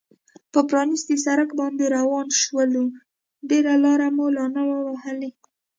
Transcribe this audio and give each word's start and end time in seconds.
پر 0.51 0.63
پرانیستي 0.69 1.15
سړک 1.25 1.49
باندې 1.59 1.83
روان 1.97 2.27
شولو، 2.41 2.83
ډېره 3.49 3.73
لار 3.83 4.01
مو 4.15 4.25
لا 4.35 4.45
نه 4.55 4.61
وه 4.67 4.79
وهلې. 4.87 5.31